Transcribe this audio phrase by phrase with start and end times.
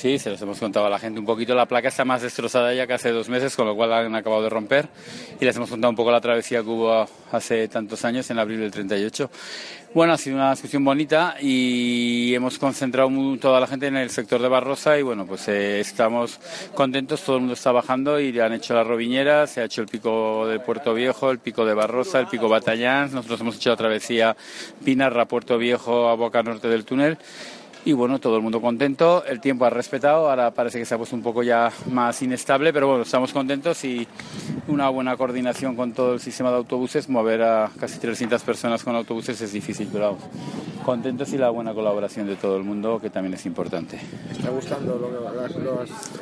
[0.00, 1.54] Sí, se los hemos contado a la gente un poquito.
[1.54, 4.42] La placa está más destrozada ya que hace dos meses, con lo cual han acabado
[4.42, 4.88] de romper.
[5.38, 8.60] Y les hemos contado un poco la travesía que hubo hace tantos años, en abril
[8.60, 9.30] del 38.
[9.92, 14.40] Bueno, ha sido una discusión bonita y hemos concentrado toda la gente en el sector
[14.40, 16.40] de Barrosa y bueno, pues eh, estamos
[16.74, 19.88] contentos, todo el mundo está bajando y han hecho la roviñera, se ha hecho el
[19.88, 23.76] pico de Puerto Viejo, el pico de Barrosa, el pico Batallán, nosotros hemos hecho la
[23.76, 24.36] travesía
[24.82, 27.18] Pinarra, Puerto Viejo a Boca Norte del túnel
[27.84, 30.98] y bueno, todo el mundo contento, el tiempo ha respetado, ahora parece que se ha
[30.98, 34.06] puesto un poco ya más inestable, pero bueno, estamos contentos y
[34.68, 38.94] una buena coordinación con todo el sistema de autobuses, mover a casi 300 personas con
[38.94, 40.24] autobuses es difícil, pero vamos,
[40.84, 43.98] contentos y la buena colaboración de todo el mundo, que también es importante.
[44.30, 45.52] ¿Está gustando las,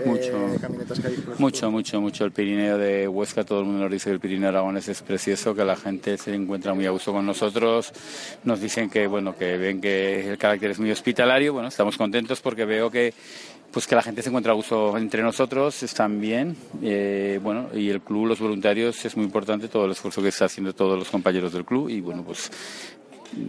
[0.00, 1.16] eh, camionetas que hay?
[1.38, 2.24] Mucho, mucho, mucho.
[2.24, 5.54] El Pirineo de Huesca, todo el mundo nos dice que el Pirineo Aragones es precioso,
[5.54, 7.92] que la gente se encuentra muy a gusto con nosotros,
[8.44, 12.40] nos dicen que, bueno, que ven que el carácter es muy hospitalario bueno, estamos contentos
[12.40, 13.14] porque veo que
[13.70, 17.90] pues que la gente se encuentra a gusto entre nosotros, están bien, eh, bueno, y
[17.90, 21.10] el club, los voluntarios, es muy importante todo el esfuerzo que está haciendo todos los
[21.10, 22.50] compañeros del club y bueno, pues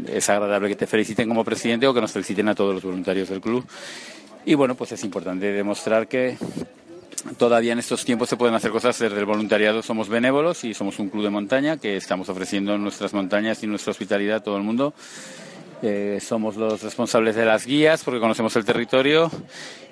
[0.08, 3.30] es agradable que te feliciten como presidente o que nos feliciten a todos los voluntarios
[3.30, 3.66] del club.
[4.46, 6.38] Y bueno, pues es importante demostrar que
[7.38, 9.82] todavía en estos tiempos se pueden hacer cosas desde el voluntariado.
[9.82, 13.92] Somos benévolos y somos un club de montaña que estamos ofreciendo nuestras montañas y nuestra
[13.92, 14.94] hospitalidad a todo el mundo
[15.82, 19.32] eh, somos los responsables de las guías porque conocemos el territorio.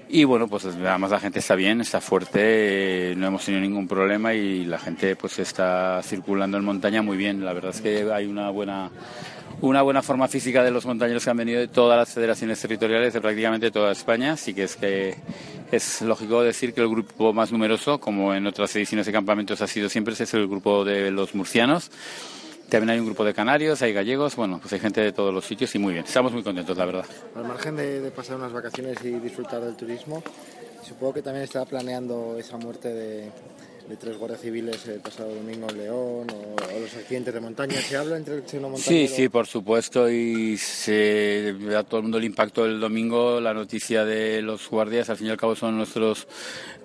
[0.09, 3.89] Y bueno, pues además la gente está bien, está fuerte, eh, no hemos tenido ningún
[3.89, 7.43] problema y la gente pues está circulando en montaña muy bien.
[7.43, 8.89] La verdad es que hay una buena
[9.59, 13.13] una buena forma física de los montañeros que han venido de todas las federaciones territoriales
[13.13, 15.15] de prácticamente toda España, así que es que
[15.71, 19.67] es lógico decir que el grupo más numeroso, como en otras ediciones de campamentos ha
[19.67, 21.89] sido siempre, es el grupo de los murcianos
[22.69, 25.45] también hay un grupo de canarios, hay gallegos, bueno, pues hay gente de todos los
[25.45, 26.05] sitios y muy bien.
[26.05, 27.05] Estamos muy contentos, la verdad.
[27.35, 30.21] Al margen de, pasar unas vacaciones y disfrutar del turismo,
[30.83, 33.31] supongo que también está planeando esa muerte de,
[33.87, 37.75] de tres guardias civiles el pasado domingo en León o, los accidentes de montaña.
[37.75, 38.77] ¿Se habla entre el montañero?
[38.77, 40.09] Sí, sí, por supuesto.
[40.09, 45.09] Y se a todo el mundo el impacto del domingo, la noticia de los guardias.
[45.09, 46.27] Al fin y al cabo son nuestros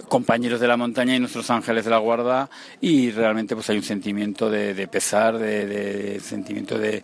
[0.08, 2.48] compañeros de la montaña y nuestros ángeles de la guarda.
[2.80, 7.02] Y realmente pues hay un sentimiento de, pesar, de, sentimiento de,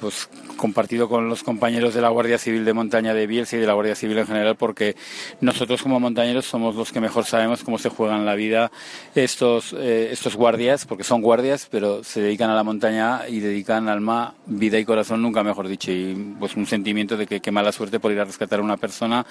[0.00, 3.66] pues compartido con los compañeros de la Guardia Civil de Montaña de Bielsa y de
[3.66, 4.96] la Guardia Civil en general, porque
[5.40, 8.72] nosotros como montañeros somos los que mejor sabemos cómo se juegan la vida
[9.14, 13.88] estos, eh, estos guardias, porque son guardias, pero se dedican a la montaña y dedican
[13.88, 17.72] alma, vida y corazón, nunca mejor dicho, y pues un sentimiento de que qué mala
[17.72, 19.24] suerte por ir a rescatar a una persona,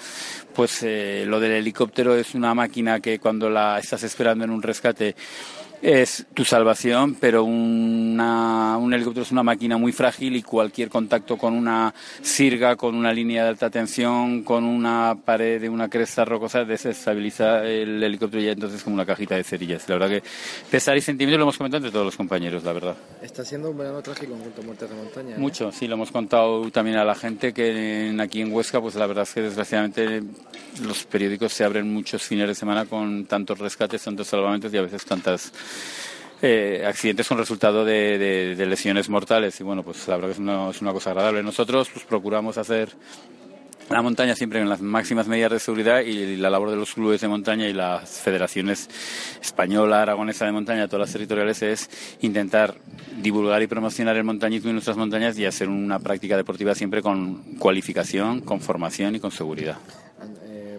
[0.54, 4.62] pues eh, lo del helicóptero es una máquina que cuando la estás esperando en un
[4.62, 5.14] rescate
[5.84, 11.36] es tu salvación, pero una, un helicóptero es una máquina muy frágil y cualquier contacto
[11.36, 16.24] con una sirga, con una línea de alta tensión, con una pared de una cresta
[16.24, 19.88] rocosa, desestabiliza el helicóptero y ya entonces como una cajita de cerillas.
[19.88, 20.22] La verdad que
[20.70, 22.96] pesar y sentimiento lo hemos comentado entre todos los compañeros, la verdad.
[23.22, 25.36] Está siendo un verano trágico en cuanto a muertes de montaña.
[25.36, 25.38] ¿eh?
[25.38, 29.06] Mucho, sí, lo hemos contado también a la gente que aquí en Huesca, pues la
[29.06, 30.22] verdad es que desgraciadamente
[30.82, 34.82] los periódicos se abren muchos fines de semana con tantos rescates, tantos salvamentos y a
[34.82, 35.52] veces tantas
[36.42, 40.70] eh, accidentes son resultado de, lesiones mortales y bueno, pues la verdad que es una,
[40.70, 41.42] es una cosa agradable.
[41.42, 42.90] Nosotros pues procuramos hacer
[43.90, 47.20] la montaña siempre en las máximas medidas de seguridad y la labor de los clubes
[47.20, 48.88] de montaña y las federaciones
[49.42, 51.90] española, aragonesa de montaña, todas las territoriales es
[52.22, 52.76] intentar
[53.20, 57.56] divulgar y promocionar el montañismo en nuestras montañas y hacer una práctica deportiva siempre con
[57.58, 59.76] cualificación, con formación y con seguridad.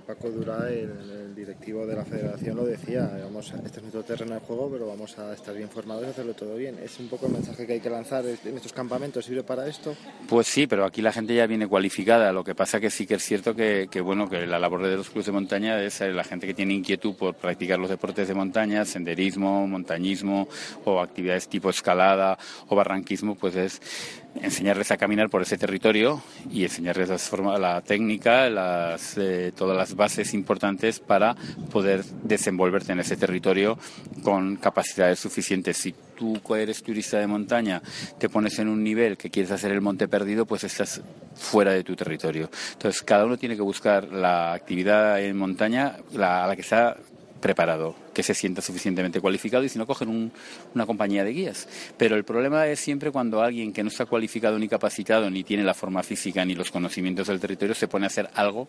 [0.06, 4.40] Paco Durá, el, directivo de la federación, lo decía, vamos, este es nuestro terreno de
[4.40, 6.78] juego, pero vamos a estar bien formados y hacerlo todo bien.
[6.84, 9.26] ¿Es un poco el mensaje que hay que lanzar en estos campamentos?
[9.26, 9.96] ¿Sirve para esto?
[10.28, 12.32] Pues sí, pero aquí la gente ya viene cualificada.
[12.32, 15.10] Lo que pasa que sí que es cierto que, bueno, que la labor de los
[15.10, 18.84] clubes de montaña es la gente que tiene inquietud por practicar los deportes de montaña,
[18.84, 20.48] senderismo, montañismo
[20.84, 23.82] o actividades tipo escalada o barranquismo, pues es
[24.42, 29.96] enseñarles a caminar por ese territorio y enseñarles la, la técnica, las, eh, todas las
[29.96, 31.36] bases importantes para
[31.72, 33.78] poder desenvolverte en ese territorio
[34.24, 35.78] con capacidades suficientes.
[35.78, 37.82] Si tú eres turista de montaña,
[38.18, 41.02] te pones en un nivel que quieres hacer el monte perdido, pues estás
[41.36, 42.50] fuera de tu territorio.
[42.74, 46.98] Entonces, cada uno tiene que buscar la actividad en montaña a la que está
[47.46, 50.32] preparado, que se sienta suficientemente cualificado y si no cogen
[50.74, 51.68] una compañía de guías.
[51.96, 55.64] Pero el problema es siempre cuando alguien que no está cualificado ni capacitado, ni tiene
[55.64, 58.68] la forma física ni los conocimientos del territorio, se pone a hacer algo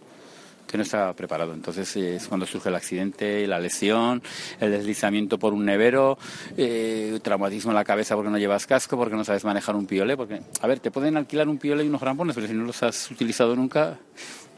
[0.66, 1.54] que no está preparado.
[1.54, 4.22] Entonces es cuando surge el accidente, la lesión,
[4.60, 6.18] el deslizamiento por un nevero,
[6.58, 10.18] eh, traumatismo en la cabeza porque no llevas casco, porque no sabes manejar un piole.
[10.18, 12.82] Porque, a ver, te pueden alquilar un piole y unos grampones, pero si no los
[12.82, 13.98] has utilizado nunca,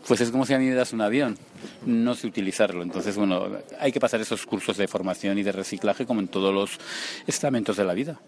[0.09, 1.37] pues es como si a mí me das un avión,
[1.85, 2.83] no sé utilizarlo.
[2.83, 3.47] Entonces, bueno,
[3.79, 6.79] hay que pasar esos cursos de formación y de reciclaje como en todos los
[7.27, 8.19] estamentos de la vida.